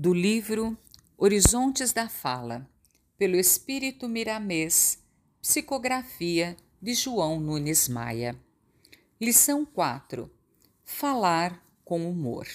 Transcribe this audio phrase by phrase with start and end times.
[0.00, 0.74] do livro
[1.18, 2.66] Horizontes da Fala,
[3.18, 4.98] pelo Espírito Miramês,
[5.42, 8.34] psicografia de João Nunes Maia.
[9.20, 10.30] Lição 4:
[10.82, 12.46] Falar com humor.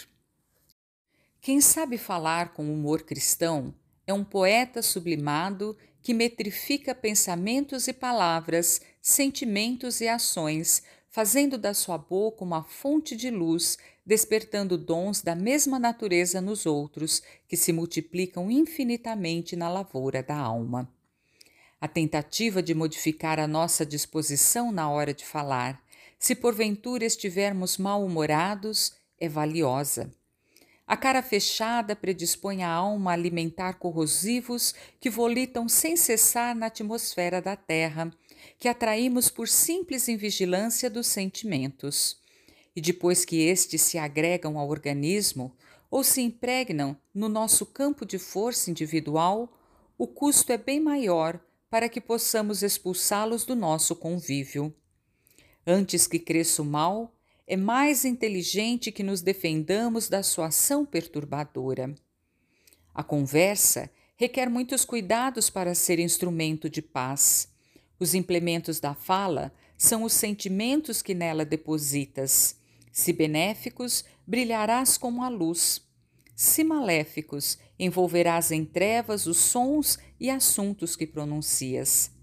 [1.39, 3.75] Quem sabe falar com humor cristão
[4.07, 11.97] é um poeta sublimado que metrifica pensamentos e palavras, sentimentos e ações, fazendo da sua
[11.97, 18.51] boca uma fonte de luz, despertando dons da mesma natureza nos outros, que se multiplicam
[18.51, 20.87] infinitamente na lavoura da alma.
[21.81, 25.83] A tentativa de modificar a nossa disposição na hora de falar,
[26.19, 30.13] se porventura estivermos mal-humorados, é valiosa.
[30.87, 37.41] A cara fechada predispõe a alma a alimentar corrosivos que volitam sem cessar na atmosfera
[37.41, 38.11] da terra,
[38.59, 42.21] que atraímos por simples invigilância dos sentimentos.
[42.75, 45.55] E depois que estes se agregam ao organismo
[45.89, 49.51] ou se impregnam no nosso campo de força individual,
[49.97, 54.75] o custo é bem maior para que possamos expulsá-los do nosso convívio.
[55.65, 57.14] Antes que cresça o mal,
[57.47, 61.93] é mais inteligente que nos defendamos da sua ação perturbadora.
[62.93, 67.49] A conversa requer muitos cuidados para ser instrumento de paz.
[67.99, 72.55] Os implementos da fala são os sentimentos que nela depositas.
[72.91, 75.81] Se benéficos, brilharás como a luz.
[76.35, 82.14] Se maléficos, envolverás em trevas os sons e assuntos que pronuncias.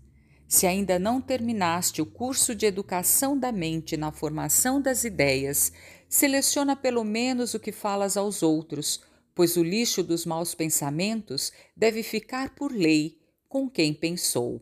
[0.53, 5.73] Se ainda não terminaste o curso de educação da mente na formação das ideias,
[6.11, 9.01] seleciona pelo menos o que falas aos outros,
[9.35, 14.61] pois o lixo dos maus pensamentos deve ficar por lei com quem pensou.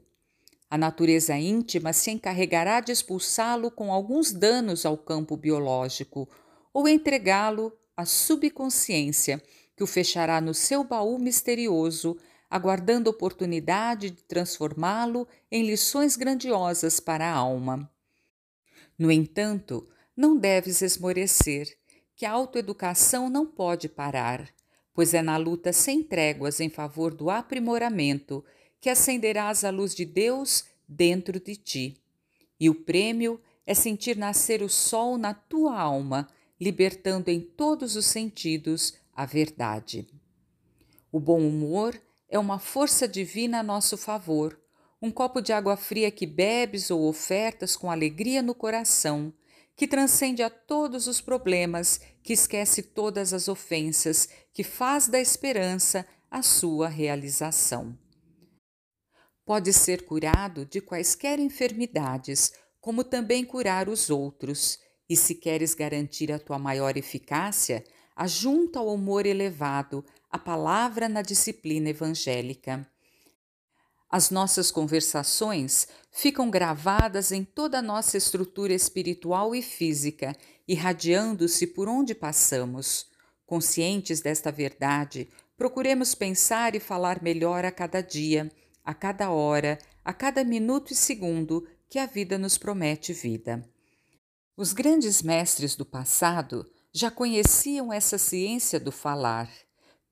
[0.70, 6.28] A natureza íntima se encarregará de expulsá-lo com alguns danos ao campo biológico
[6.72, 9.42] ou entregá-lo à subconsciência,
[9.76, 12.16] que o fechará no seu baú misterioso
[12.50, 17.88] aguardando oportunidade de transformá-lo em lições grandiosas para a alma.
[18.98, 21.78] No entanto, não deves esmorecer,
[22.16, 24.46] que a autoeducação não pode parar,
[24.92, 28.44] pois é na luta sem tréguas em favor do aprimoramento
[28.80, 31.96] que acenderás a luz de Deus dentro de ti.
[32.58, 36.28] E o prêmio é sentir nascer o sol na tua alma,
[36.60, 40.06] libertando em todos os sentidos a verdade.
[41.10, 41.98] O bom humor
[42.30, 44.58] é uma força divina a nosso favor,
[45.02, 49.32] um copo de água fria que bebes ou ofertas com alegria no coração,
[49.74, 56.06] que transcende a todos os problemas, que esquece todas as ofensas, que faz da esperança
[56.30, 57.98] a sua realização.
[59.44, 66.30] Pode ser curado de quaisquer enfermidades, como também curar os outros, e se queres garantir
[66.30, 67.82] a tua maior eficácia,
[68.14, 72.86] ajunta ao humor elevado a palavra na disciplina evangélica.
[74.08, 80.36] As nossas conversações ficam gravadas em toda a nossa estrutura espiritual e física,
[80.66, 83.06] irradiando-se por onde passamos.
[83.44, 88.50] Conscientes desta verdade, procuremos pensar e falar melhor a cada dia,
[88.84, 93.68] a cada hora, a cada minuto e segundo que a vida nos promete vida.
[94.56, 99.48] Os grandes mestres do passado já conheciam essa ciência do falar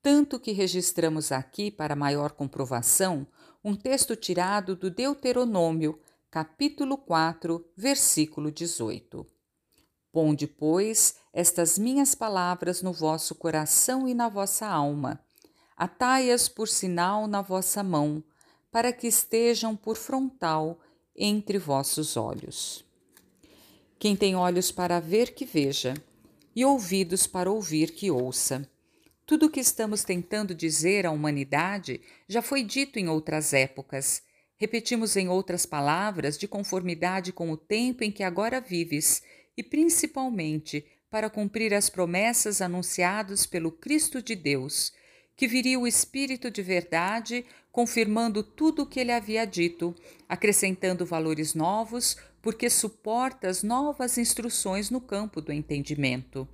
[0.03, 3.27] tanto que registramos aqui para maior comprovação
[3.65, 5.99] um texto tirado do Deuteronômio,
[6.31, 9.27] capítulo 4, versículo 18.
[10.13, 15.21] Ponde, pois, estas minhas palavras no vosso coração e na vossa alma,
[15.77, 18.23] atai-as por sinal na vossa mão,
[18.71, 20.79] para que estejam por frontal
[21.17, 22.85] entre vossos olhos.
[23.99, 25.95] Quem tem olhos para ver, que veja,
[26.55, 28.69] e ouvidos para ouvir, que ouça.
[29.29, 34.23] Tudo o que estamos tentando dizer à humanidade já foi dito em outras épocas.
[34.57, 39.23] Repetimos em outras palavras, de conformidade com o tempo em que agora vives,
[39.55, 44.95] e principalmente para cumprir as promessas anunciadas pelo Cristo de Deus,
[45.37, 49.95] que viria o Espírito de verdade, confirmando tudo o que ele havia dito,
[50.27, 56.49] acrescentando valores novos, porque suporta as novas instruções no campo do entendimento.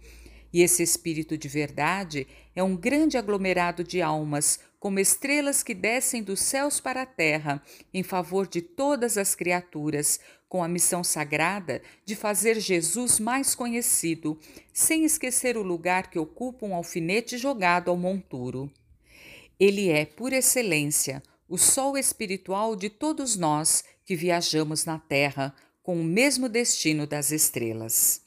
[0.54, 6.22] E esse Espírito de verdade é um grande aglomerado de almas, como estrelas que descem
[6.22, 7.60] dos céus para a terra,
[7.92, 14.38] em favor de todas as criaturas, com a missão sagrada de fazer Jesus mais conhecido,
[14.72, 18.70] sem esquecer o lugar que ocupa um alfinete jogado ao monturo.
[19.58, 25.52] Ele é, por excelência, o sol espiritual de todos nós que viajamos na terra
[25.82, 28.23] com o mesmo destino das estrelas.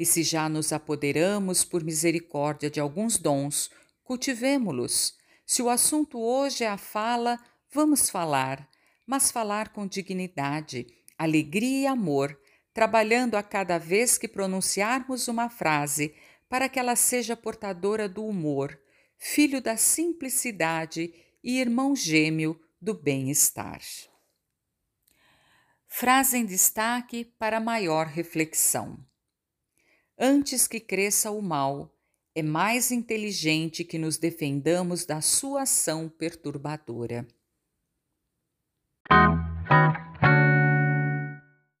[0.00, 3.68] E se já nos apoderamos por misericórdia de alguns dons,
[4.10, 5.14] Cultivemo-los.
[5.46, 7.38] Se o assunto hoje é a fala,
[7.70, 8.66] vamos falar,
[9.06, 10.86] mas falar com dignidade,
[11.18, 12.36] alegria e amor,
[12.72, 16.14] trabalhando a cada vez que pronunciarmos uma frase
[16.48, 18.76] para que ela seja portadora do humor,
[19.18, 21.14] filho da simplicidade
[21.44, 23.80] e irmão gêmeo do bem-estar.
[25.86, 29.09] Frase em destaque para maior reflexão.
[30.22, 31.96] Antes que cresça o mal,
[32.34, 37.26] é mais inteligente que nos defendamos da sua ação perturbadora.